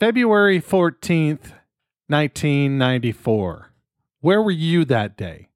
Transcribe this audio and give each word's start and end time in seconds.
February 0.00 0.60
14th, 0.60 1.52
1994. 2.08 3.70
Where 4.20 4.42
were 4.42 4.50
you 4.50 4.84
that 4.86 5.16
day? 5.16 5.50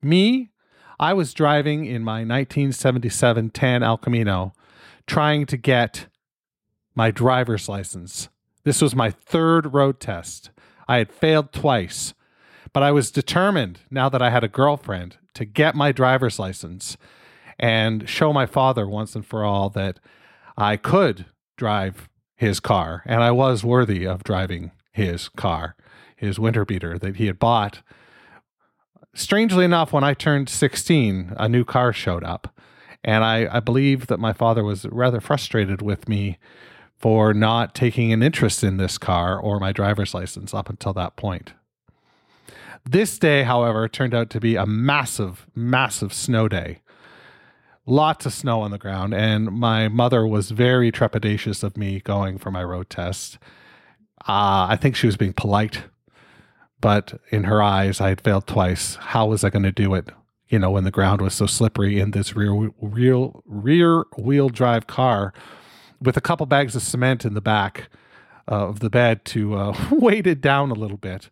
Me? 0.00 0.50
I 1.00 1.12
was 1.12 1.34
driving 1.34 1.84
in 1.84 2.04
my 2.04 2.18
1977 2.18 3.50
tan 3.50 3.82
El 3.82 3.98
Camino 3.98 4.52
trying 5.08 5.46
to 5.46 5.56
get 5.56 6.06
my 6.94 7.10
driver's 7.10 7.68
license. 7.68 8.28
This 8.62 8.80
was 8.80 8.94
my 8.94 9.10
third 9.10 9.74
road 9.74 9.98
test. 9.98 10.50
I 10.86 10.98
had 10.98 11.10
failed 11.10 11.52
twice, 11.52 12.14
but 12.72 12.84
I 12.84 12.92
was 12.92 13.10
determined 13.10 13.80
now 13.90 14.08
that 14.08 14.22
I 14.22 14.30
had 14.30 14.44
a 14.44 14.48
girlfriend 14.48 15.16
to 15.34 15.44
get 15.44 15.74
my 15.74 15.90
driver's 15.90 16.38
license 16.38 16.96
and 17.58 18.08
show 18.08 18.32
my 18.32 18.46
father 18.46 18.88
once 18.88 19.16
and 19.16 19.26
for 19.26 19.44
all 19.44 19.70
that 19.70 19.98
I 20.56 20.76
could 20.76 21.26
drive 21.56 22.08
his 22.36 22.60
car, 22.60 23.02
and 23.06 23.22
I 23.22 23.30
was 23.30 23.64
worthy 23.64 24.06
of 24.06 24.22
driving 24.22 24.70
his 24.92 25.28
car, 25.30 25.74
his 26.14 26.38
winter 26.38 26.64
beater 26.64 26.98
that 26.98 27.16
he 27.16 27.26
had 27.26 27.38
bought. 27.38 27.80
Strangely 29.14 29.64
enough, 29.64 29.92
when 29.92 30.04
I 30.04 30.14
turned 30.14 30.48
16, 30.48 31.34
a 31.38 31.48
new 31.48 31.64
car 31.64 31.92
showed 31.92 32.22
up. 32.22 32.54
And 33.02 33.24
I, 33.24 33.56
I 33.56 33.60
believe 33.60 34.08
that 34.08 34.20
my 34.20 34.32
father 34.32 34.62
was 34.62 34.84
rather 34.86 35.20
frustrated 35.20 35.80
with 35.80 36.08
me 36.08 36.38
for 36.96 37.32
not 37.32 37.74
taking 37.74 38.12
an 38.12 38.22
interest 38.22 38.64
in 38.64 38.76
this 38.76 38.98
car 38.98 39.38
or 39.38 39.60
my 39.60 39.72
driver's 39.72 40.12
license 40.12 40.52
up 40.52 40.68
until 40.68 40.92
that 40.94 41.16
point. 41.16 41.52
This 42.84 43.18
day, 43.18 43.42
however, 43.42 43.88
turned 43.88 44.14
out 44.14 44.30
to 44.30 44.40
be 44.40 44.56
a 44.56 44.66
massive, 44.66 45.46
massive 45.54 46.12
snow 46.12 46.48
day 46.48 46.80
lots 47.86 48.26
of 48.26 48.32
snow 48.32 48.60
on 48.60 48.72
the 48.72 48.78
ground, 48.78 49.14
and 49.14 49.50
my 49.50 49.88
mother 49.88 50.26
was 50.26 50.50
very 50.50 50.90
trepidatious 50.92 51.62
of 51.62 51.76
me 51.76 52.00
going 52.00 52.38
for 52.38 52.50
my 52.50 52.62
road 52.62 52.90
test. 52.90 53.38
Uh, 54.28 54.66
I 54.68 54.76
think 54.80 54.96
she 54.96 55.06
was 55.06 55.16
being 55.16 55.32
polite, 55.32 55.84
but 56.80 57.20
in 57.30 57.44
her 57.44 57.62
eyes, 57.62 58.00
I 58.00 58.08
had 58.08 58.20
failed 58.20 58.46
twice. 58.46 58.96
How 58.96 59.26
was 59.26 59.44
I 59.44 59.50
going 59.50 59.62
to 59.62 59.72
do 59.72 59.94
it? 59.94 60.10
You 60.48 60.58
know, 60.58 60.70
when 60.70 60.84
the 60.84 60.90
ground 60.90 61.20
was 61.20 61.34
so 61.34 61.46
slippery 61.46 61.98
in 61.98 62.10
this 62.10 62.36
rear 62.36 62.70
real 62.80 63.42
rear 63.46 64.04
wheel 64.16 64.48
drive 64.48 64.86
car 64.86 65.32
with 66.00 66.16
a 66.16 66.20
couple 66.20 66.46
bags 66.46 66.76
of 66.76 66.82
cement 66.82 67.24
in 67.24 67.34
the 67.34 67.40
back 67.40 67.88
of 68.46 68.80
the 68.80 68.90
bed 68.90 69.24
to 69.26 69.54
uh, 69.54 69.76
weight 69.90 70.26
it 70.26 70.40
down 70.40 70.70
a 70.70 70.74
little 70.74 70.96
bit. 70.96 71.30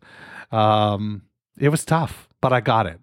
Um, 0.51 1.23
it 1.57 1.69
was 1.69 1.85
tough, 1.85 2.27
but 2.41 2.51
I 2.51 2.61
got 2.61 2.85
it. 2.87 2.99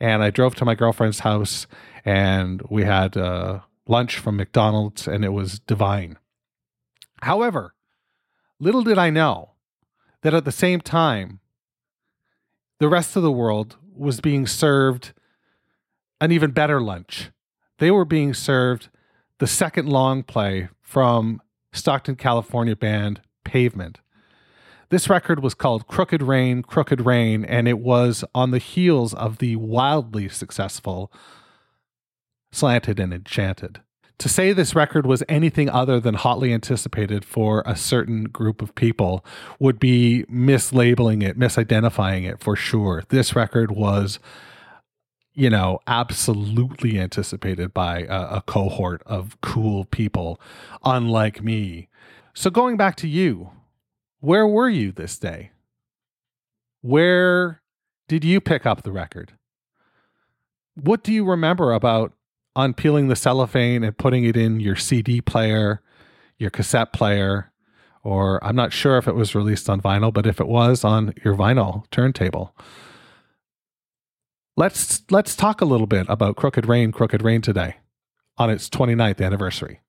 And 0.00 0.22
I 0.22 0.30
drove 0.30 0.56
to 0.56 0.64
my 0.64 0.74
girlfriend's 0.74 1.20
house 1.20 1.66
and 2.04 2.62
we 2.68 2.84
had 2.84 3.16
uh, 3.16 3.60
lunch 3.86 4.18
from 4.18 4.36
McDonald's, 4.36 5.06
and 5.06 5.24
it 5.24 5.32
was 5.32 5.60
divine. 5.60 6.18
However, 7.22 7.74
little 8.58 8.82
did 8.82 8.98
I 8.98 9.10
know 9.10 9.52
that 10.22 10.34
at 10.34 10.44
the 10.44 10.52
same 10.52 10.80
time, 10.80 11.40
the 12.78 12.88
rest 12.88 13.16
of 13.16 13.22
the 13.22 13.30
world 13.30 13.76
was 13.94 14.20
being 14.20 14.46
served 14.46 15.12
an 16.20 16.32
even 16.32 16.50
better 16.52 16.80
lunch. 16.80 17.30
They 17.78 17.90
were 17.90 18.04
being 18.04 18.34
served 18.34 18.88
the 19.38 19.46
second 19.46 19.88
long 19.88 20.22
play 20.22 20.68
from 20.80 21.42
Stockton, 21.72 22.16
California 22.16 22.76
band 22.76 23.20
Pavement. 23.44 24.00
This 24.88 25.08
record 25.08 25.42
was 25.42 25.54
called 25.54 25.86
Crooked 25.86 26.22
Rain, 26.22 26.62
Crooked 26.62 27.00
Rain, 27.00 27.44
and 27.44 27.66
it 27.66 27.78
was 27.78 28.24
on 28.34 28.50
the 28.50 28.58
heels 28.58 29.14
of 29.14 29.38
the 29.38 29.56
wildly 29.56 30.28
successful 30.28 31.10
slanted 32.52 33.00
and 33.00 33.12
enchanted. 33.12 33.80
To 34.18 34.28
say 34.28 34.52
this 34.52 34.76
record 34.76 35.04
was 35.04 35.24
anything 35.28 35.68
other 35.68 35.98
than 35.98 36.14
hotly 36.14 36.52
anticipated 36.52 37.24
for 37.24 37.64
a 37.66 37.74
certain 37.74 38.24
group 38.24 38.62
of 38.62 38.72
people 38.76 39.24
would 39.58 39.80
be 39.80 40.24
mislabeling 40.30 41.24
it, 41.24 41.36
misidentifying 41.36 42.30
it 42.30 42.38
for 42.38 42.54
sure. 42.54 43.02
This 43.08 43.34
record 43.34 43.72
was, 43.72 44.20
you 45.34 45.50
know, 45.50 45.80
absolutely 45.88 47.00
anticipated 47.00 47.74
by 47.74 48.02
a, 48.02 48.36
a 48.36 48.42
cohort 48.46 49.02
of 49.06 49.40
cool 49.40 49.86
people, 49.86 50.40
unlike 50.84 51.42
me. 51.42 51.88
So, 52.32 52.48
going 52.48 52.76
back 52.76 52.94
to 52.96 53.08
you, 53.08 53.50
where 54.20 54.46
were 54.46 54.68
you 54.68 54.92
this 54.92 55.18
day? 55.18 55.50
Where 56.80 57.60
did 58.06 58.24
you 58.24 58.40
pick 58.40 58.66
up 58.66 58.82
the 58.82 58.92
record? 58.92 59.32
What 60.74 61.02
do 61.02 61.12
you 61.12 61.24
remember 61.24 61.72
about 61.72 62.12
unpeeling 62.54 63.08
the 63.08 63.16
cellophane 63.16 63.82
and 63.82 63.96
putting 63.96 64.24
it 64.24 64.36
in 64.36 64.60
your 64.60 64.76
CD 64.76 65.20
player, 65.20 65.80
your 66.38 66.50
cassette 66.50 66.92
player, 66.92 67.50
or 68.02 68.44
I'm 68.44 68.56
not 68.56 68.72
sure 68.72 68.98
if 68.98 69.08
it 69.08 69.14
was 69.14 69.34
released 69.34 69.70
on 69.70 69.80
vinyl, 69.80 70.12
but 70.12 70.26
if 70.26 70.40
it 70.40 70.48
was 70.48 70.84
on 70.84 71.14
your 71.24 71.34
vinyl 71.34 71.84
turntable. 71.90 72.54
Let's 74.56 75.02
let's 75.10 75.34
talk 75.34 75.60
a 75.62 75.64
little 75.64 75.86
bit 75.86 76.06
about 76.08 76.36
Crooked 76.36 76.66
Rain, 76.66 76.92
Crooked 76.92 77.22
Rain 77.22 77.40
today 77.40 77.76
on 78.36 78.50
its 78.50 78.68
29th 78.68 79.24
anniversary. 79.24 79.80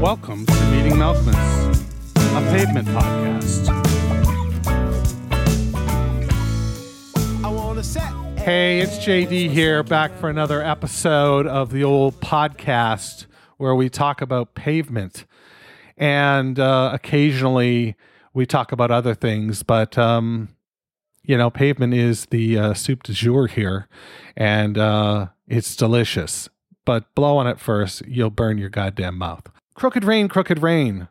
Welcome 0.00 0.46
to 0.46 0.64
Meeting 0.70 0.92
Malkmus, 0.92 1.74
a 2.16 2.50
pavement 2.56 2.86
podcast. 2.88 3.35
Hey, 8.46 8.78
it's 8.78 8.98
JD 8.98 9.50
here, 9.50 9.82
back 9.82 10.12
for 10.20 10.30
another 10.30 10.62
episode 10.62 11.48
of 11.48 11.72
the 11.72 11.82
old 11.82 12.20
podcast 12.20 13.26
where 13.56 13.74
we 13.74 13.88
talk 13.88 14.22
about 14.22 14.54
pavement. 14.54 15.24
And 15.96 16.56
uh, 16.60 16.92
occasionally 16.94 17.96
we 18.32 18.46
talk 18.46 18.70
about 18.70 18.92
other 18.92 19.16
things, 19.16 19.64
but, 19.64 19.98
um, 19.98 20.50
you 21.24 21.36
know, 21.36 21.50
pavement 21.50 21.92
is 21.92 22.26
the 22.26 22.56
uh, 22.56 22.74
soup 22.74 23.02
du 23.02 23.12
jour 23.12 23.48
here, 23.48 23.88
and 24.36 24.78
uh, 24.78 25.26
it's 25.48 25.74
delicious. 25.74 26.48
But 26.84 27.12
blow 27.16 27.38
on 27.38 27.48
it 27.48 27.58
first, 27.58 28.06
you'll 28.06 28.30
burn 28.30 28.58
your 28.58 28.70
goddamn 28.70 29.18
mouth. 29.18 29.50
Crooked 29.74 30.04
Rain, 30.04 30.28
Crooked 30.28 30.62
Rain, 30.62 31.08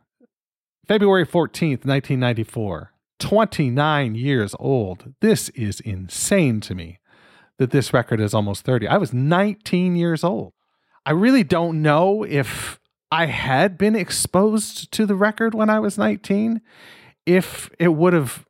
February 0.88 1.26
14th, 1.26 1.84
1994. 1.84 2.94
29 3.20 4.16
years 4.16 4.56
old. 4.58 5.14
This 5.20 5.50
is 5.50 5.82
insane 5.82 6.62
to 6.62 6.76
me 6.76 7.00
that 7.58 7.72
this 7.72 7.94
record 7.94 8.20
is 8.20 8.34
almost 8.34 8.66
30. 8.66 8.88
I 8.88 8.98
was 8.98 9.14
19 9.14 9.96
years 9.96 10.24
old. 10.24 10.54
I 11.06 11.12
really 11.12 11.44
don't 11.44 11.82
know 11.82 12.24
if 12.24 12.80
I 13.12 13.28
had 13.28 13.78
been 13.78 13.96
exposed 13.96 14.92
to 14.92 15.06
the 15.06 15.16
record 15.16 15.54
when 15.54 15.70
I 15.70 15.80
was 15.80 15.98
19, 15.98 16.62
if 17.26 17.70
it 17.80 17.90
would 17.90 18.14
have, 18.14 18.46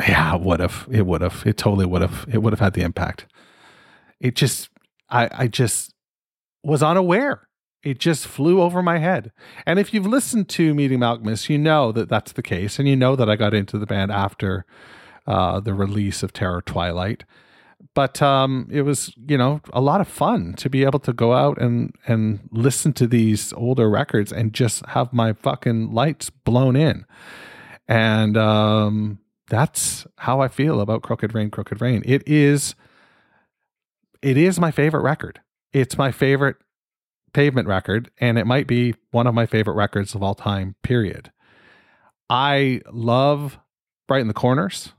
yeah, 0.00 0.34
it 0.34 0.40
would 0.40 0.60
have, 0.60 0.88
it 0.90 1.06
would 1.06 1.20
have, 1.20 1.42
it 1.46 1.56
totally 1.56 1.86
would 1.86 2.02
have, 2.02 2.26
it 2.32 2.38
would 2.38 2.52
have 2.52 2.60
had 2.60 2.72
the 2.72 2.82
impact. 2.82 3.26
It 4.20 4.34
just, 4.34 4.70
I, 5.10 5.28
I 5.32 5.46
just 5.48 5.94
was 6.64 6.82
unaware. 6.82 7.48
It 7.84 8.00
just 8.00 8.26
flew 8.26 8.60
over 8.60 8.82
my 8.82 8.98
head. 8.98 9.30
And 9.64 9.78
if 9.78 9.94
you've 9.94 10.06
listened 10.06 10.48
to 10.50 10.74
Meeting 10.74 10.98
Malkmus, 10.98 11.48
you 11.48 11.58
know 11.58 11.92
that 11.92 12.08
that's 12.08 12.32
the 12.32 12.42
case. 12.42 12.78
And 12.78 12.88
you 12.88 12.96
know 12.96 13.14
that 13.14 13.30
I 13.30 13.36
got 13.36 13.54
into 13.54 13.78
the 13.78 13.86
band 13.86 14.10
after 14.10 14.66
uh, 15.26 15.60
the 15.60 15.74
release 15.74 16.22
of 16.22 16.32
Terror 16.32 16.62
Twilight. 16.62 17.24
But 17.98 18.22
um, 18.22 18.68
it 18.70 18.82
was 18.82 19.12
you 19.26 19.36
know 19.36 19.60
a 19.72 19.80
lot 19.80 20.00
of 20.00 20.06
fun 20.06 20.54
to 20.58 20.70
be 20.70 20.84
able 20.84 21.00
to 21.00 21.12
go 21.12 21.32
out 21.32 21.60
and 21.60 21.92
and 22.06 22.38
listen 22.52 22.92
to 22.92 23.08
these 23.08 23.52
older 23.54 23.90
records 23.90 24.32
and 24.32 24.52
just 24.52 24.86
have 24.86 25.12
my 25.12 25.32
fucking 25.32 25.92
lights 25.92 26.30
blown 26.30 26.76
in. 26.76 27.04
And 27.88 28.36
um, 28.36 29.18
that's 29.50 30.06
how 30.18 30.38
i 30.40 30.46
feel 30.46 30.80
about 30.80 31.02
crooked 31.02 31.34
rain 31.34 31.50
crooked 31.50 31.80
rain. 31.80 32.04
It 32.06 32.22
is 32.24 32.76
it 34.22 34.36
is 34.36 34.60
my 34.60 34.70
favorite 34.70 35.02
record. 35.02 35.40
It's 35.72 35.98
my 35.98 36.12
favorite 36.12 36.58
pavement 37.32 37.66
record 37.66 38.12
and 38.20 38.38
it 38.38 38.46
might 38.46 38.68
be 38.68 38.94
one 39.10 39.26
of 39.26 39.34
my 39.34 39.44
favorite 39.44 39.74
records 39.74 40.14
of 40.14 40.22
all 40.22 40.36
time 40.36 40.76
period. 40.84 41.32
I 42.30 42.80
love 42.92 43.58
Brighten 44.06 44.28
the 44.28 44.34
Corners 44.34 44.92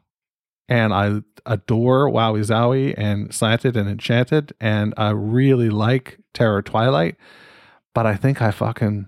and 0.70 0.94
I 0.94 1.22
adore 1.48 2.10
Wowee 2.10 2.46
Zowee 2.46 2.94
and 2.96 3.34
Slanted 3.34 3.76
and 3.76 3.90
Enchanted, 3.90 4.54
and 4.62 4.94
I 4.96 5.10
really 5.10 5.70
like 5.70 6.20
Terror 6.34 6.62
Twilight. 6.62 7.16
But 7.96 8.06
I 8.06 8.16
think 8.16 8.42
I 8.42 8.52
fucking, 8.52 9.08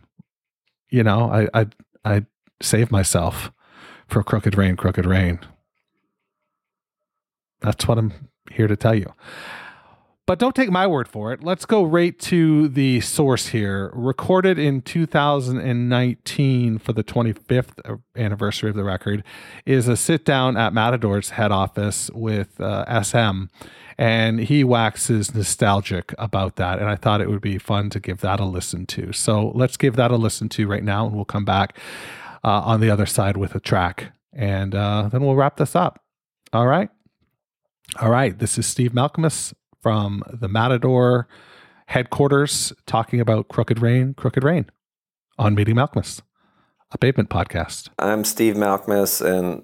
you 0.90 1.04
know, 1.04 1.32
I 1.32 1.48
I 1.54 1.68
I 2.04 2.26
saved 2.62 2.92
myself 2.92 3.52
for 4.08 4.24
Crooked 4.24 4.58
Rain, 4.58 4.76
Crooked 4.76 5.06
Rain. 5.06 5.40
That's 7.62 7.88
what 7.88 8.00
I'm 8.00 8.12
here 8.52 8.68
to 8.68 8.76
tell 8.76 8.96
you. 8.96 9.14
But 10.32 10.40
don't 10.40 10.56
take 10.56 10.72
my 10.72 10.88
word 10.88 11.10
for 11.10 11.34
it. 11.34 11.44
Let's 11.44 11.66
go 11.66 11.84
right 11.84 12.18
to 12.20 12.70
the 12.70 13.02
source 13.02 13.48
here. 13.48 13.92
Recorded 13.94 14.58
in 14.58 14.82
2019 14.82 16.80
for 16.80 16.94
the 16.94 17.04
25th 17.04 18.02
anniversary 18.16 18.70
of 18.70 18.78
the 18.78 18.86
record 18.86 19.26
is 19.66 19.90
a 19.90 19.98
sit 19.98 20.24
down 20.24 20.56
at 20.56 20.72
Matador's 20.72 21.32
head 21.32 21.52
office 21.52 22.10
with 22.14 22.62
uh, 22.62 23.04
SM. 23.04 23.48
And 23.98 24.40
he 24.40 24.64
waxes 24.64 25.36
nostalgic 25.36 26.16
about 26.18 26.56
that. 26.56 26.80
And 26.80 26.88
I 26.88 26.96
thought 26.96 27.20
it 27.20 27.30
would 27.30 27.42
be 27.42 27.58
fun 27.58 27.90
to 27.90 28.00
give 28.00 28.22
that 28.22 28.40
a 28.40 28.46
listen 28.46 28.86
to. 28.86 29.12
So 29.12 29.52
let's 29.54 29.76
give 29.76 29.98
that 29.98 30.12
a 30.12 30.16
listen 30.16 30.48
to 30.48 30.66
right 30.66 30.86
now. 30.86 31.08
And 31.08 31.14
we'll 31.14 31.26
come 31.26 31.44
back 31.44 31.78
uh, 32.42 32.62
on 32.62 32.80
the 32.80 32.90
other 32.90 33.06
side 33.06 33.36
with 33.36 33.54
a 33.54 33.60
track. 33.60 34.14
And 34.32 34.76
uh, 34.76 35.10
then 35.12 35.26
we'll 35.26 35.36
wrap 35.36 35.58
this 35.58 35.76
up. 35.76 36.02
All 36.54 36.68
right. 36.68 36.88
All 38.00 38.10
right. 38.10 38.40
This 38.40 38.58
is 38.58 38.66
Steve 38.66 38.94
Malkmus 38.94 39.54
from 39.82 40.24
the 40.32 40.48
Matador 40.48 41.28
headquarters 41.88 42.72
talking 42.86 43.20
about 43.20 43.48
Crooked 43.48 43.82
Rain, 43.82 44.14
Crooked 44.14 44.44
Rain 44.44 44.68
on 45.38 45.56
Meeting 45.56 45.76
Malkmus, 45.76 46.22
a 46.92 46.98
pavement 46.98 47.30
podcast. 47.30 47.90
I'm 48.00 48.24
Steve 48.24 48.56
Malkmus 48.56 49.22
and 49.26 49.64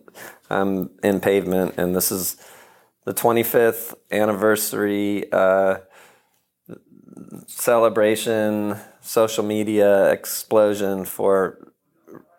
I'm 0.50 0.90
in 1.04 1.20
pavement, 1.20 1.76
and 1.78 1.96
this 1.96 2.12
is 2.12 2.38
the 3.06 3.14
25th 3.14 3.94
anniversary 4.12 5.32
uh, 5.32 5.78
celebration, 7.48 8.78
social 9.02 9.44
media 9.44 10.12
explosion 10.12 11.06
for 11.06 11.74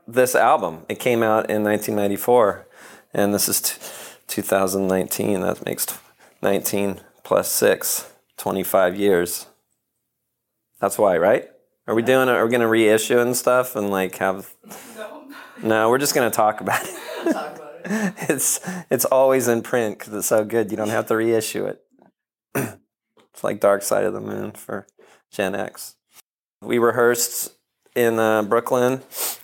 this 0.07 0.35
album. 0.35 0.85
It 0.89 0.99
came 0.99 1.23
out 1.23 1.51
in 1.51 1.63
1994, 1.65 2.67
and 3.13 3.35
this 3.35 3.49
is 3.49 3.61
t- 3.61 3.81
2019. 4.27 5.41
That 5.41 5.65
makes 5.65 5.87
19 6.43 7.01
plus 7.29 7.53
six, 7.53 8.11
25 8.39 8.97
years. 8.97 9.49
That's 10.81 10.97
why, 10.97 11.19
right? 11.19 11.47
Are 11.87 11.95
we 11.95 12.01
doing 12.01 12.27
it? 12.27 12.33
Are 12.33 12.43
we 12.43 12.51
going 12.51 12.63
to 12.63 12.67
reissue 12.67 13.19
and 13.19 13.37
stuff 13.37 13.77
and 13.77 13.91
like 13.91 14.17
have. 14.17 14.55
No. 14.97 15.29
No, 15.63 15.91
we're 15.91 15.99
just 15.99 16.15
going 16.15 16.29
to 16.29 16.35
talk 16.35 16.63
about 16.63 16.83
it. 16.83 16.99
talk 17.33 17.57
about 17.57 17.73
it. 17.85 18.15
it's, 18.31 18.61
it's 18.91 19.05
always 19.05 19.47
in 19.47 19.61
print 19.61 19.99
because 19.99 20.15
it's 20.15 20.27
so 20.27 20.43
good. 20.43 20.71
You 20.71 20.77
don't 20.79 20.89
have 20.89 21.07
to 21.09 21.17
reissue 21.17 21.67
it. 21.67 21.85
it's 22.55 23.45
like 23.45 23.61
Dark 23.61 23.83
Side 23.83 24.05
of 24.05 24.15
the 24.15 24.21
Moon 24.21 24.53
for 24.53 24.87
Gen 25.31 25.55
X. 25.55 25.97
We 26.63 26.79
rehearsed 26.79 27.53
in 27.95 28.19
uh, 28.19 28.43
Brooklyn, 28.45 29.03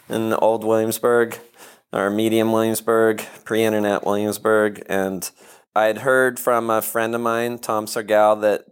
in 0.08 0.32
Old 0.32 0.64
Williamsburg, 0.64 1.38
or 1.92 2.08
Medium 2.08 2.50
Williamsburg, 2.50 3.24
pre 3.44 3.62
internet 3.62 4.06
Williamsburg, 4.06 4.84
and 4.88 5.30
I 5.74 5.84
had 5.84 5.98
heard 5.98 6.38
from 6.38 6.70
a 6.70 6.80
friend 6.80 7.14
of 7.14 7.20
mine, 7.20 7.58
Tom 7.58 7.86
Surgal, 7.86 8.40
that 8.42 8.64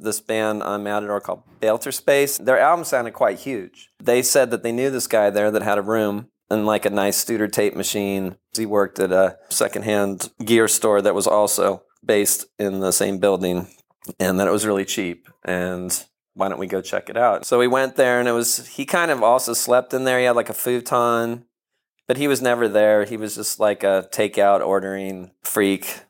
this 0.00 0.20
band 0.20 0.62
on 0.62 0.82
Matador 0.82 1.20
called 1.20 1.44
Bailter 1.60 1.92
Space, 1.92 2.38
their 2.38 2.58
album 2.58 2.84
sounded 2.84 3.14
quite 3.14 3.38
huge. 3.38 3.90
They 4.02 4.22
said 4.22 4.50
that 4.50 4.62
they 4.62 4.72
knew 4.72 4.90
this 4.90 5.06
guy 5.06 5.30
there 5.30 5.50
that 5.50 5.62
had 5.62 5.78
a 5.78 5.82
room 5.82 6.28
and 6.50 6.66
like 6.66 6.84
a 6.84 6.90
nice 6.90 7.24
Studer 7.24 7.50
tape 7.50 7.76
machine. 7.76 8.36
He 8.56 8.66
worked 8.66 8.98
at 8.98 9.12
a 9.12 9.38
secondhand 9.48 10.30
gear 10.44 10.68
store 10.68 11.00
that 11.02 11.14
was 11.14 11.26
also 11.26 11.84
based 12.04 12.46
in 12.58 12.80
the 12.80 12.92
same 12.92 13.18
building 13.18 13.68
and 14.18 14.38
that 14.38 14.48
it 14.48 14.52
was 14.52 14.66
really 14.66 14.84
cheap. 14.84 15.28
And 15.44 16.04
why 16.34 16.48
don't 16.48 16.58
we 16.58 16.66
go 16.66 16.82
check 16.82 17.08
it 17.08 17.16
out? 17.16 17.46
So 17.46 17.58
we 17.58 17.68
went 17.68 17.96
there 17.96 18.18
and 18.18 18.28
it 18.28 18.32
was, 18.32 18.66
he 18.66 18.84
kind 18.84 19.10
of 19.10 19.22
also 19.22 19.52
slept 19.52 19.94
in 19.94 20.04
there. 20.04 20.18
He 20.18 20.24
had 20.24 20.36
like 20.36 20.50
a 20.50 20.54
futon, 20.54 21.44
but 22.08 22.16
he 22.16 22.28
was 22.28 22.42
never 22.42 22.68
there. 22.68 23.04
He 23.04 23.16
was 23.16 23.36
just 23.36 23.60
like 23.60 23.84
a 23.84 24.08
takeout 24.12 24.66
ordering 24.66 25.30
freak 25.42 26.00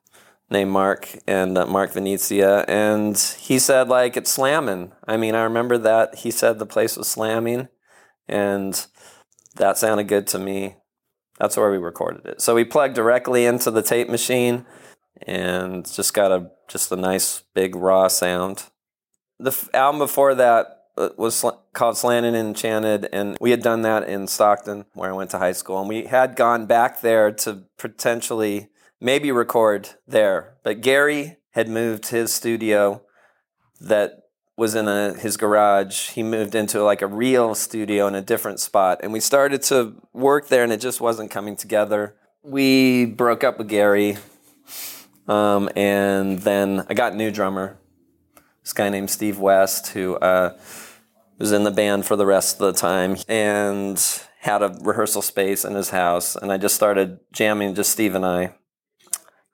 named 0.50 0.70
Mark 0.70 1.08
and 1.26 1.56
uh, 1.56 1.66
Mark 1.66 1.92
Venezia, 1.92 2.64
and 2.68 3.16
he 3.38 3.58
said 3.58 3.88
like 3.88 4.16
it's 4.16 4.30
slamming. 4.30 4.92
I 5.06 5.16
mean, 5.16 5.34
I 5.34 5.42
remember 5.42 5.78
that 5.78 6.16
he 6.16 6.30
said 6.30 6.58
the 6.58 6.66
place 6.66 6.96
was 6.96 7.08
slamming, 7.08 7.68
and 8.28 8.86
that 9.56 9.78
sounded 9.78 10.08
good 10.08 10.26
to 10.28 10.38
me. 10.38 10.76
That's 11.38 11.56
where 11.56 11.70
we 11.70 11.78
recorded 11.78 12.26
it. 12.26 12.40
So 12.40 12.54
we 12.54 12.64
plugged 12.64 12.94
directly 12.94 13.46
into 13.46 13.70
the 13.70 13.82
tape 13.82 14.08
machine, 14.08 14.66
and 15.26 15.90
just 15.90 16.14
got 16.14 16.32
a 16.32 16.50
just 16.68 16.92
a 16.92 16.96
nice 16.96 17.42
big 17.54 17.74
raw 17.74 18.08
sound. 18.08 18.64
The 19.38 19.50
f- 19.50 19.68
album 19.74 19.98
before 19.98 20.34
that 20.36 20.84
uh, 20.96 21.10
was 21.16 21.36
sl- 21.36 21.60
called 21.72 21.96
Slanted 21.96 22.34
and 22.34 22.48
Enchanted, 22.48 23.08
and 23.12 23.36
we 23.40 23.50
had 23.50 23.62
done 23.62 23.82
that 23.82 24.08
in 24.08 24.26
Stockton, 24.28 24.84
where 24.94 25.10
I 25.10 25.14
went 25.14 25.30
to 25.30 25.38
high 25.38 25.52
school, 25.52 25.80
and 25.80 25.88
we 25.88 26.04
had 26.04 26.36
gone 26.36 26.66
back 26.66 27.00
there 27.00 27.32
to 27.32 27.64
potentially 27.78 28.68
maybe 29.04 29.30
record 29.30 29.90
there. 30.08 30.56
But 30.62 30.80
Gary 30.80 31.36
had 31.50 31.68
moved 31.68 32.06
his 32.06 32.32
studio 32.32 33.02
that 33.78 34.12
was 34.56 34.74
in 34.74 34.88
a, 34.88 35.12
his 35.12 35.36
garage. 35.36 36.10
He 36.10 36.22
moved 36.22 36.54
into 36.54 36.82
like 36.82 37.02
a 37.02 37.06
real 37.06 37.54
studio 37.54 38.06
in 38.06 38.14
a 38.14 38.22
different 38.22 38.60
spot. 38.60 39.00
And 39.02 39.12
we 39.12 39.20
started 39.20 39.62
to 39.64 40.00
work 40.14 40.48
there 40.48 40.64
and 40.64 40.72
it 40.72 40.80
just 40.80 41.02
wasn't 41.02 41.30
coming 41.30 41.54
together. 41.54 42.16
We 42.42 43.04
broke 43.04 43.44
up 43.44 43.58
with 43.58 43.68
Gary. 43.68 44.16
Um, 45.28 45.68
and 45.76 46.38
then 46.38 46.86
I 46.88 46.94
got 46.94 47.12
a 47.12 47.16
new 47.16 47.30
drummer, 47.30 47.76
this 48.62 48.72
guy 48.72 48.88
named 48.88 49.10
Steve 49.10 49.38
West, 49.38 49.88
who 49.88 50.16
uh, 50.16 50.56
was 51.38 51.52
in 51.52 51.64
the 51.64 51.70
band 51.70 52.06
for 52.06 52.16
the 52.16 52.26
rest 52.26 52.60
of 52.60 52.74
the 52.74 52.78
time 52.80 53.16
and 53.28 54.02
had 54.40 54.62
a 54.62 54.78
rehearsal 54.80 55.20
space 55.20 55.64
in 55.64 55.74
his 55.74 55.90
house. 55.90 56.36
And 56.36 56.50
I 56.50 56.56
just 56.56 56.74
started 56.74 57.20
jamming, 57.32 57.74
just 57.74 57.90
Steve 57.90 58.14
and 58.14 58.24
I. 58.24 58.54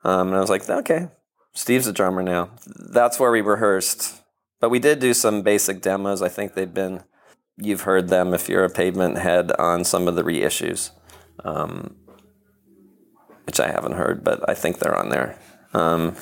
Um, 0.03 0.27
and 0.27 0.37
I 0.37 0.39
was 0.39 0.49
like, 0.49 0.67
okay, 0.69 1.09
Steve's 1.53 1.87
a 1.87 1.93
drummer 1.93 2.23
now. 2.23 2.51
That's 2.65 3.19
where 3.19 3.31
we 3.31 3.41
rehearsed. 3.41 4.21
But 4.59 4.69
we 4.69 4.79
did 4.79 4.99
do 4.99 5.13
some 5.13 5.41
basic 5.41 5.81
demos. 5.81 6.21
I 6.21 6.29
think 6.29 6.53
they've 6.53 6.73
been, 6.73 7.03
you've 7.57 7.81
heard 7.81 8.09
them 8.09 8.33
if 8.33 8.47
you're 8.47 8.63
a 8.63 8.69
pavement 8.69 9.17
head 9.17 9.51
on 9.53 9.83
some 9.83 10.07
of 10.07 10.15
the 10.15 10.23
reissues, 10.23 10.91
um, 11.43 11.95
which 13.45 13.59
I 13.59 13.71
haven't 13.71 13.93
heard, 13.93 14.23
but 14.23 14.47
I 14.47 14.53
think 14.53 14.79
they're 14.79 14.97
on 14.97 15.09
there. 15.09 15.37
Um, 15.73 16.15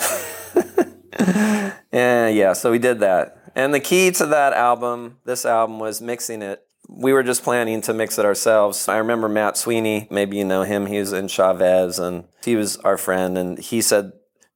and 1.91 2.35
yeah, 2.35 2.53
so 2.53 2.71
we 2.71 2.79
did 2.79 2.99
that. 2.99 3.51
And 3.55 3.73
the 3.73 3.79
key 3.79 4.11
to 4.11 4.25
that 4.27 4.53
album, 4.53 5.17
this 5.25 5.45
album, 5.45 5.79
was 5.79 6.01
mixing 6.01 6.41
it 6.41 6.65
we 6.91 7.13
were 7.13 7.23
just 7.23 7.43
planning 7.43 7.81
to 7.81 7.93
mix 7.93 8.17
it 8.17 8.25
ourselves. 8.25 8.87
I 8.87 8.97
remember 8.97 9.29
Matt 9.29 9.57
Sweeney, 9.57 10.07
maybe 10.09 10.37
you 10.37 10.45
know 10.45 10.63
him, 10.63 10.87
he 10.87 10.99
was 10.99 11.13
in 11.13 11.27
Chavez 11.27 11.99
and 11.99 12.25
he 12.43 12.55
was 12.55 12.77
our 12.77 12.97
friend 12.97 13.37
and 13.37 13.59
he 13.59 13.81
said 13.81 14.11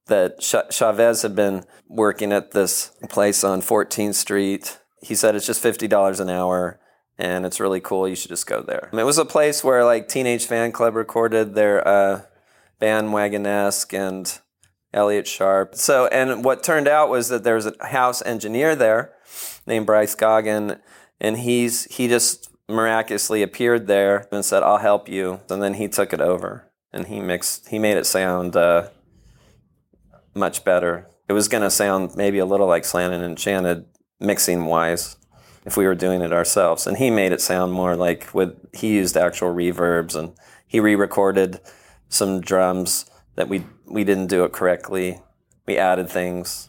that 0.06 0.40
Chavez 0.40 1.22
had 1.22 1.36
been 1.36 1.64
working 1.88 2.32
at 2.32 2.50
this 2.50 2.92
place 3.08 3.44
on 3.44 3.62
14th 3.62 4.14
Street. 4.14 4.78
He 5.00 5.14
said 5.14 5.34
it's 5.34 5.46
just 5.46 5.62
$50 5.62 6.20
an 6.20 6.28
hour 6.28 6.80
and 7.16 7.46
it's 7.46 7.60
really 7.60 7.80
cool. 7.80 8.08
You 8.08 8.16
should 8.16 8.30
just 8.30 8.46
go 8.46 8.62
there. 8.62 8.90
It 8.92 9.04
was 9.04 9.18
a 9.18 9.24
place 9.24 9.62
where 9.62 9.84
like 9.84 10.08
Teenage 10.08 10.48
Fanclub 10.48 10.94
recorded 10.94 11.54
their 11.54 11.86
uh, 11.86 12.22
Bandwagonesque 12.80 13.96
and 13.96 14.38
Elliott 14.92 15.26
Sharp. 15.26 15.76
So, 15.76 16.06
and 16.08 16.44
what 16.44 16.62
turned 16.62 16.88
out 16.88 17.08
was 17.08 17.28
that 17.28 17.44
there 17.44 17.54
was 17.56 17.66
a 17.66 17.86
house 17.86 18.22
engineer 18.22 18.74
there 18.76 19.12
named 19.66 19.86
Bryce 19.86 20.14
Goggin 20.14 20.80
and 21.24 21.38
he's 21.38 21.84
he 21.96 22.06
just 22.06 22.50
miraculously 22.68 23.42
appeared 23.42 23.86
there 23.86 24.28
and 24.30 24.44
said, 24.44 24.62
"I'll 24.62 24.78
help 24.78 25.08
you," 25.08 25.40
and 25.48 25.62
then 25.62 25.74
he 25.74 25.88
took 25.88 26.12
it 26.12 26.20
over 26.20 26.70
and 26.92 27.06
he 27.06 27.20
mixed 27.20 27.68
he 27.68 27.78
made 27.78 27.96
it 27.96 28.06
sound 28.06 28.54
uh, 28.56 28.88
much 30.34 30.64
better. 30.64 31.08
It 31.28 31.32
was 31.32 31.48
going 31.48 31.62
to 31.62 31.70
sound 31.70 32.14
maybe 32.16 32.38
a 32.38 32.44
little 32.44 32.66
like 32.66 32.84
Slanted 32.84 33.20
and 33.20 33.30
Enchanted 33.30 33.86
mixing 34.20 34.66
wise 34.66 35.16
if 35.64 35.78
we 35.78 35.86
were 35.86 35.94
doing 35.94 36.20
it 36.20 36.32
ourselves, 36.32 36.86
and 36.86 36.98
he 36.98 37.10
made 37.10 37.32
it 37.32 37.40
sound 37.40 37.72
more 37.72 37.96
like 37.96 38.32
with 38.34 38.52
he 38.74 38.94
used 38.96 39.16
actual 39.16 39.52
reverbs 39.54 40.14
and 40.14 40.32
he 40.66 40.78
re-recorded 40.78 41.60
some 42.08 42.40
drums 42.40 43.10
that 43.36 43.48
we 43.48 43.64
we 43.86 44.04
didn't 44.04 44.26
do 44.26 44.44
it 44.44 44.52
correctly 44.52 45.20
we 45.66 45.78
added 45.78 46.10
things, 46.10 46.68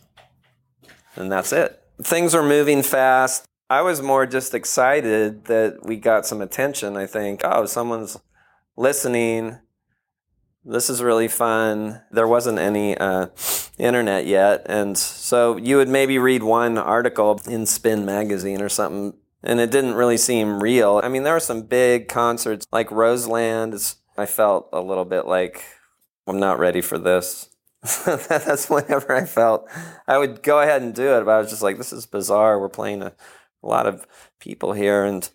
and 1.17 1.29
that's 1.29 1.51
it. 1.51 1.81
Things 2.01 2.33
are 2.33 2.43
moving 2.43 2.81
fast. 2.81 3.45
I 3.69 3.81
was 3.81 4.01
more 4.01 4.27
just 4.27 4.53
excited 4.53 5.45
that 5.45 5.79
we 5.83 5.97
got 5.97 6.25
some 6.25 6.41
attention. 6.41 6.95
I 6.95 7.07
think, 7.07 7.41
oh, 7.43 7.65
someone's 7.65 8.17
listening. 8.77 9.57
This 10.63 10.89
is 10.89 11.01
really 11.01 11.27
fun. 11.27 12.01
There 12.11 12.27
wasn't 12.27 12.59
any 12.59 12.95
uh, 12.97 13.27
internet 13.77 14.27
yet. 14.27 14.65
And 14.67 14.97
so 14.97 15.57
you 15.57 15.77
would 15.77 15.89
maybe 15.89 16.19
read 16.19 16.43
one 16.43 16.77
article 16.77 17.41
in 17.47 17.65
Spin 17.65 18.05
magazine 18.05 18.61
or 18.61 18.69
something, 18.69 19.17
and 19.43 19.59
it 19.59 19.71
didn't 19.71 19.95
really 19.95 20.17
seem 20.17 20.61
real. 20.61 21.01
I 21.03 21.09
mean, 21.09 21.23
there 21.23 21.33
were 21.33 21.39
some 21.39 21.63
big 21.63 22.07
concerts 22.07 22.67
like 22.71 22.91
Roseland. 22.91 23.95
I 24.17 24.27
felt 24.27 24.69
a 24.73 24.81
little 24.81 25.05
bit 25.05 25.25
like 25.25 25.63
I'm 26.27 26.39
not 26.39 26.59
ready 26.59 26.81
for 26.81 26.97
this. 26.97 27.49
That's 28.05 28.69
whenever 28.69 29.15
I 29.15 29.25
felt 29.25 29.69
I 30.07 30.17
would 30.17 30.41
go 30.41 30.59
ahead 30.59 30.81
and 30.81 30.93
do 30.93 31.15
it, 31.17 31.25
but 31.25 31.31
I 31.31 31.37
was 31.39 31.49
just 31.49 31.61
like, 31.61 31.77
this 31.77 31.93
is 31.93 32.07
bizarre. 32.07 32.59
We're 32.59 32.69
playing 32.69 33.03
a, 33.03 33.13
a 33.65 33.67
lot 33.67 33.87
of 33.87 34.07
people 34.39 34.73
here 34.73 35.03
and 35.03 35.29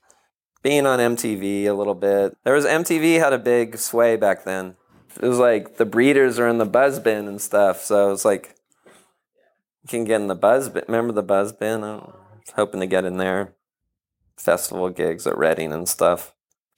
being 0.63 0.87
on 0.87 0.99
MTV 0.99 1.65
a 1.65 1.73
little 1.73 1.95
bit. 1.95 2.37
There 2.45 2.55
was 2.55 2.65
MTV 2.65 3.19
had 3.19 3.33
a 3.33 3.39
big 3.39 3.77
sway 3.77 4.17
back 4.17 4.45
then. 4.45 4.77
It 5.21 5.27
was 5.27 5.39
like 5.39 5.77
the 5.77 5.85
breeders 5.85 6.39
are 6.39 6.49
in 6.49 6.59
the 6.59 6.67
buzz 6.67 7.01
bin 7.01 7.27
and 7.27 7.41
stuff. 7.41 7.83
So 7.83 8.13
it's 8.13 8.25
like 8.25 8.55
you 9.83 9.89
can 9.89 10.05
get 10.05 10.21
in 10.21 10.29
the 10.29 10.35
buzz 10.35 10.69
bin. 10.69 10.85
Remember 10.87 11.13
the 11.13 11.23
buzz 11.23 11.53
bin? 11.53 11.83
I 11.83 11.97
was 11.97 12.53
hoping 12.55 12.81
to 12.81 12.87
get 12.87 13.05
in 13.05 13.17
there. 13.17 13.55
Festival 14.37 14.89
gigs 14.91 15.27
at 15.27 15.37
Reading 15.37 15.73
and 15.73 15.89
stuff. 15.89 16.35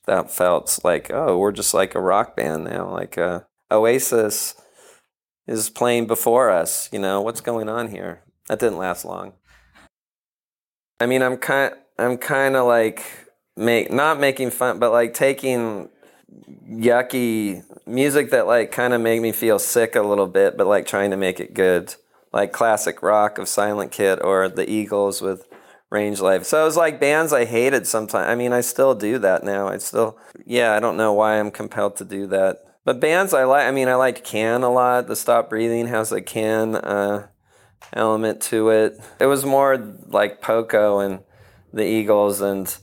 That 0.07 0.33
felt 0.33 0.81
like, 0.83 1.11
oh, 1.13 1.39
we're 1.39 1.53
just 1.53 1.75
like 1.75 1.95
a 1.95 2.01
rock 2.01 2.35
band 2.35 2.65
now. 2.65 2.91
Like 2.91 3.17
uh, 3.19 3.41
Oasis 3.71 4.55
is 5.47 5.71
playing 5.71 6.07
before 6.07 6.51
us. 6.51 6.89
You 6.93 6.99
know, 6.99 7.21
what's 7.21 7.41
going 7.41 7.69
on 7.69 7.89
here? 7.89 8.23
That 8.49 8.59
didn't 8.59 8.79
last 8.79 9.05
long. 9.05 9.35
I 11.03 11.07
mean, 11.07 11.21
I'm 11.21 11.37
kind 11.37 11.75
I'm 11.99 12.17
kind 12.17 12.55
of 12.55 12.67
like 12.67 13.03
make 13.57 13.93
not 13.93 14.21
making 14.21 14.51
fun, 14.51 14.79
but 14.79 14.93
like 14.93 15.15
taking 15.15 15.89
yucky 16.71 17.65
music 17.87 18.31
that 18.31 18.47
like 18.47 18.71
kind 18.71 18.95
of 18.95 19.01
made 19.01 19.21
me 19.21 19.33
feel 19.33 19.59
sick 19.59 19.97
a 19.97 20.03
little 20.03 20.29
bit, 20.29 20.57
but 20.57 20.69
like 20.69 20.87
trying 20.87 21.11
to 21.11 21.17
make 21.17 21.41
it 21.41 21.55
good, 21.55 21.95
like 22.33 22.53
classic 22.53 23.03
rock 23.03 23.39
of 23.39 23.49
Silent 23.49 23.91
Kit 23.91 24.21
or 24.23 24.49
the 24.49 24.71
Eagles 24.71 25.21
with 25.21 25.49
Range 25.91 26.21
Life. 26.21 26.45
So 26.45 26.63
it 26.63 26.65
was 26.65 26.77
like 26.77 27.01
bands 27.01 27.33
I 27.33 27.47
hated 27.47 27.87
sometimes. 27.89 28.29
I 28.29 28.37
mean, 28.37 28.53
I 28.53 28.61
still 28.61 28.95
do 28.95 29.19
that 29.19 29.43
now. 29.43 29.69
I 29.69 29.79
still, 29.79 30.17
yeah, 30.47 30.73
I 30.73 30.81
don't 30.81 30.97
know 30.97 31.13
why 31.13 31.39
I'm 31.39 31.51
compelled 31.51 31.97
to 31.97 32.05
do 32.05 32.29
that. 32.29 32.65
But 32.85 33.01
bands 33.01 33.35
I 33.35 33.43
like, 33.45 33.67
I 33.67 33.73
mean, 33.73 33.89
I 33.89 33.97
liked 33.97 34.25
Can 34.25 34.63
a 34.63 34.71
lot. 34.71 35.09
The 35.09 35.17
Stop 35.17 35.51
Breathing 35.51 35.89
has 35.89 36.13
a 36.13 36.21
Can 36.21 36.77
uh, 36.77 37.27
element 37.93 38.41
to 38.43 38.71
it. 38.71 39.01
It 39.21 39.27
was 39.27 39.45
more 39.45 39.97
like 40.09 40.41
Poco 40.41 41.01
and 41.01 41.21
the 41.73 41.85
Eagles 41.85 42.41
and 42.41 42.75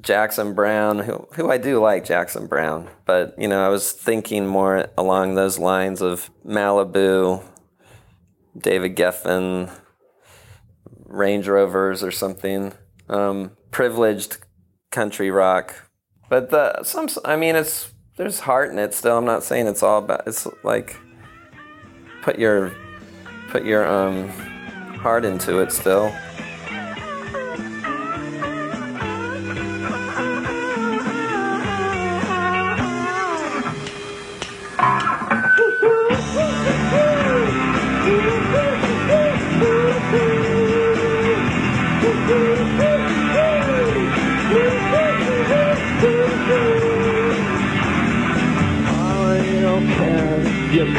Jackson 0.00 0.54
Browne, 0.54 1.00
who 1.00 1.26
who 1.34 1.50
I 1.50 1.58
do 1.58 1.80
like 1.80 2.04
Jackson 2.04 2.46
Browne, 2.46 2.88
but 3.06 3.34
you 3.38 3.48
know 3.48 3.64
I 3.64 3.68
was 3.68 3.92
thinking 3.92 4.46
more 4.46 4.88
along 4.98 5.34
those 5.34 5.58
lines 5.58 6.02
of 6.02 6.30
Malibu, 6.46 7.42
David 8.56 8.96
Geffen, 8.96 9.70
Range 11.06 11.48
Rovers 11.48 12.02
or 12.02 12.10
something, 12.10 12.74
um, 13.08 13.52
privileged 13.70 14.38
country 14.90 15.30
rock. 15.30 15.88
But 16.28 16.50
the 16.50 16.82
some 16.82 17.08
I 17.24 17.36
mean 17.36 17.56
it's 17.56 17.92
there's 18.16 18.40
heart 18.40 18.70
in 18.70 18.78
it 18.78 18.94
still. 18.94 19.16
I'm 19.16 19.24
not 19.24 19.42
saying 19.42 19.66
it's 19.66 19.82
all 19.82 19.98
about. 19.98 20.26
It's 20.26 20.46
like 20.62 20.96
put 22.22 22.38
your 22.38 22.74
put 23.54 23.64
your 23.64 23.86
um 23.86 24.28
heart 24.98 25.24
into 25.24 25.60
it 25.60 25.70
still. 25.70 26.12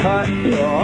cut 0.02 0.30
your 0.30 0.75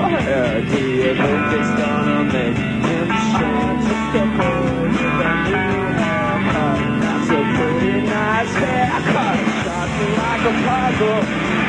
it's 1.53 1.71
gonna 1.75 2.23
make 2.31 2.55
him 2.55 3.07
change? 3.35 3.83
Just 3.83 4.15
a 4.15 4.25
boy 4.39 4.87
with 4.87 5.27
a 5.27 5.33
new 5.51 5.79
haircut. 5.99 6.79
That's 7.03 7.29
a 7.29 7.41
pretty 7.55 7.95
nice 8.07 8.53
haircut. 8.63 9.37
Shots 9.65 9.95
like 10.21 10.43
a 10.47 10.53
puzzle. 10.65 11.21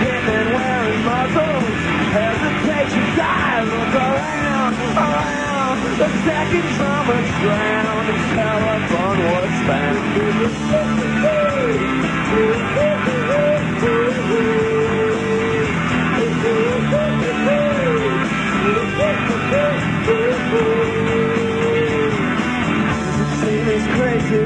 Hitman 0.03 0.47
wearing 0.55 1.03
muzzles. 1.09 1.67
Hesitation 2.15 3.07
dies. 3.19 3.67
Look 3.75 3.95
around, 4.07 4.75
around. 5.03 5.77
The 5.99 6.09
second 6.27 6.67
drummer's 6.77 7.31
drowned. 7.43 8.07
His 8.13 8.25
telephone 8.39 9.19
was 9.33 9.53
crazy, 23.97 24.45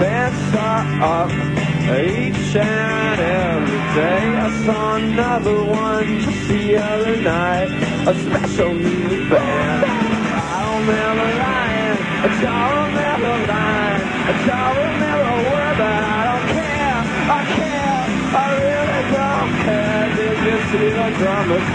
bands 0.00 0.54
up 0.54 1.30
each 1.30 2.56
and 2.56 3.20
every 3.20 3.82
day. 3.98 4.24
I 4.36 4.64
saw 4.64 4.96
another 4.96 5.64
one 5.64 6.20
just 6.20 6.48
the 6.48 6.76
other 6.76 7.16
night, 7.16 7.70
a 8.06 8.14
special 8.14 8.72
new 8.74 9.28
band. 9.28 9.84
I 9.84 10.62
don't 10.64 10.86
remember 10.86 11.28
lying, 11.44 11.98
I 12.24 12.30
don't 12.44 12.72
remember 12.86 13.34
lying, 13.52 14.02
I 14.24 14.68
remember 14.84 15.32
word, 15.50 15.76
but 15.82 16.02
I 16.02 16.22
don't 16.28 16.46
care, 16.56 16.98
I 17.36 17.40
care, 17.58 18.02
I 18.42 18.46
really 18.64 19.02
don't 19.16 19.52
care. 19.64 20.04
Did 20.16 20.38
you 20.46 20.56
see 20.70 20.88
the 20.98 21.06
drummers 21.18 21.68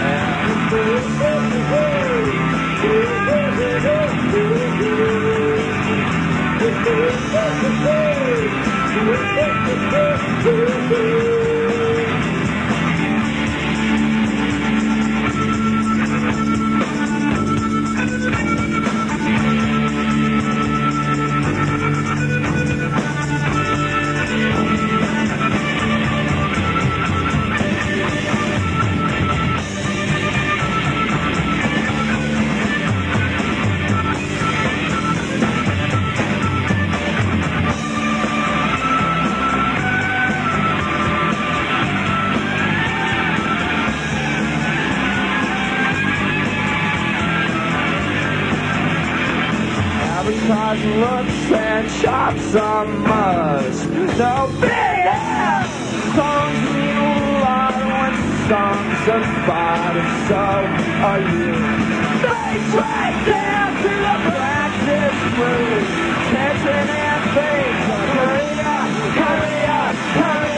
Advertise 9.42 11.39
must. 53.70 53.88
No 54.18 54.48
big 54.60 54.70
ass 54.70 55.70
songs 56.16 56.60
mean 56.74 56.96
a 56.96 57.40
lot 57.40 57.74
when 57.74 58.14
songs 58.48 59.02
are 59.14 59.26
fought, 59.46 59.94
and 59.96 60.10
so 60.28 60.44
are 61.08 61.20
you. 61.20 61.54
Face 62.20 62.74
right 62.74 63.18
down 63.26 63.70
to 63.82 63.92
the 64.06 64.16
practice 64.34 65.20
room. 65.38 65.84
Tension 66.30 66.86
and 66.90 67.22
fate. 67.34 67.78
Hurry 68.16 68.52
up, 68.60 68.88
hurry 69.20 69.60
up, 69.66 69.94
hurry 69.94 70.44
up, 70.44 70.49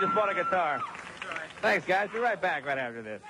just 0.00 0.14
bought 0.14 0.30
a 0.30 0.34
guitar. 0.34 0.80
Thanks, 1.60 1.86
guys. 1.86 2.08
Be 2.12 2.18
right 2.18 2.40
back 2.40 2.66
right 2.66 2.78
after 2.78 3.02
this. 3.02 3.20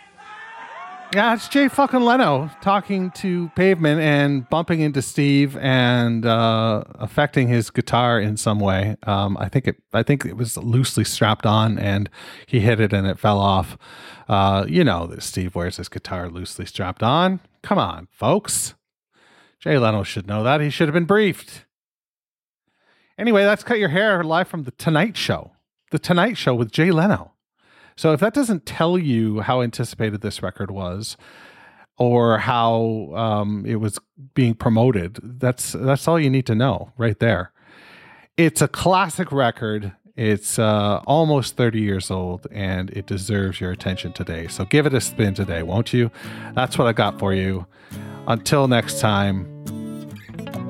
Yeah, 1.14 1.32
it's 1.32 1.48
Jay 1.48 1.68
fucking 1.68 2.00
Leno 2.00 2.50
talking 2.60 3.10
to 3.12 3.48
Pavement 3.56 3.98
and 3.98 4.46
bumping 4.50 4.80
into 4.80 5.00
Steve 5.00 5.56
and 5.56 6.26
uh, 6.26 6.84
affecting 6.96 7.48
his 7.48 7.70
guitar 7.70 8.20
in 8.20 8.36
some 8.36 8.60
way. 8.60 8.96
Um, 9.04 9.38
I 9.38 9.48
think 9.48 9.66
it. 9.66 9.76
I 9.94 10.02
think 10.02 10.26
it 10.26 10.36
was 10.36 10.58
loosely 10.58 11.04
strapped 11.04 11.46
on, 11.46 11.78
and 11.78 12.10
he 12.44 12.60
hit 12.60 12.78
it 12.78 12.92
and 12.92 13.06
it 13.06 13.18
fell 13.18 13.38
off. 13.38 13.78
Uh, 14.28 14.66
you 14.68 14.84
know 14.84 15.06
that 15.06 15.22
Steve 15.22 15.54
wears 15.54 15.78
his 15.78 15.88
guitar 15.88 16.28
loosely 16.28 16.66
strapped 16.66 17.02
on. 17.02 17.40
Come 17.62 17.78
on, 17.78 18.08
folks. 18.10 18.74
Jay 19.60 19.78
Leno 19.78 20.02
should 20.02 20.26
know 20.26 20.42
that. 20.44 20.60
He 20.60 20.68
should 20.68 20.88
have 20.88 20.94
been 20.94 21.06
briefed. 21.06 21.64
Anyway, 23.16 23.44
that's 23.44 23.64
cut 23.64 23.78
your 23.78 23.88
hair 23.88 24.22
live 24.22 24.46
from 24.46 24.64
the 24.64 24.72
Tonight 24.72 25.16
Show. 25.16 25.52
The 25.90 25.98
Tonight 25.98 26.36
Show 26.36 26.54
with 26.54 26.70
Jay 26.70 26.90
Leno. 26.90 27.32
So 27.96 28.12
if 28.12 28.20
that 28.20 28.34
doesn't 28.34 28.66
tell 28.66 28.98
you 28.98 29.40
how 29.40 29.62
anticipated 29.62 30.20
this 30.20 30.42
record 30.42 30.70
was, 30.70 31.16
or 31.96 32.38
how 32.38 33.10
um, 33.14 33.64
it 33.66 33.76
was 33.76 33.98
being 34.34 34.54
promoted, 34.54 35.18
that's 35.22 35.72
that's 35.72 36.06
all 36.06 36.18
you 36.18 36.30
need 36.30 36.46
to 36.46 36.54
know 36.54 36.92
right 36.96 37.18
there. 37.18 37.52
It's 38.36 38.62
a 38.62 38.68
classic 38.68 39.32
record. 39.32 39.92
It's 40.14 40.58
uh, 40.58 41.00
almost 41.06 41.56
30 41.56 41.80
years 41.80 42.10
old 42.10 42.46
and 42.50 42.90
it 42.90 43.06
deserves 43.06 43.60
your 43.60 43.70
attention 43.70 44.12
today. 44.12 44.48
So 44.48 44.64
give 44.64 44.84
it 44.84 44.94
a 44.94 45.00
spin 45.00 45.34
today, 45.34 45.62
won't 45.62 45.92
you? 45.92 46.10
That's 46.54 46.76
what 46.76 46.88
I 46.88 46.92
got 46.92 47.20
for 47.20 47.32
you. 47.34 47.66
Until 48.26 48.66
next 48.66 49.00
time, 49.00 49.46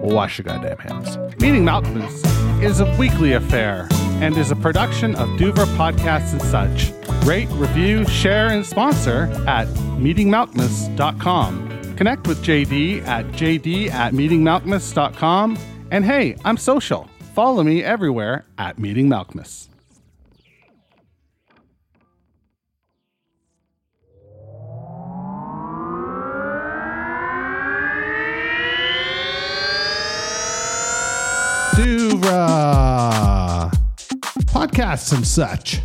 wash 0.00 0.38
your 0.38 0.44
goddamn 0.44 0.78
hands. 0.78 1.16
Meeting 1.40 1.64
Malkmus 1.64 2.37
is 2.62 2.80
a 2.80 2.96
weekly 2.98 3.32
affair 3.34 3.88
and 4.20 4.36
is 4.36 4.50
a 4.50 4.56
production 4.56 5.14
of 5.14 5.28
Duver 5.38 5.64
Podcasts 5.76 6.32
and 6.32 6.42
such. 6.42 6.92
Rate, 7.26 7.48
review, 7.52 8.04
share, 8.06 8.48
and 8.48 8.66
sponsor 8.66 9.24
at 9.46 9.68
meetingmalkmus.com. 9.98 11.96
Connect 11.96 12.26
with 12.26 12.42
JD 12.44 13.06
at 13.06 13.26
jd 13.26 13.90
at 13.90 14.12
meetingmalkmus.com. 14.12 15.58
And 15.90 16.04
hey, 16.04 16.36
I'm 16.44 16.56
social. 16.56 17.08
Follow 17.34 17.62
me 17.62 17.82
everywhere 17.82 18.44
at 18.58 18.78
Meeting 18.78 19.08
Podcasts 34.52 35.12
and 35.12 35.26
such. 35.26 35.80